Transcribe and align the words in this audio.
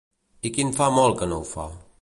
I 0.47 0.51
quin 0.55 0.73
fa 0.79 0.87
molt 0.97 1.21
que 1.21 1.31
no 1.33 1.41
ho 1.43 1.49
fa? 1.55 1.71